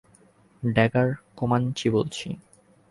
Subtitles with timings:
[0.63, 2.27] Dagger, Comanche বলছি।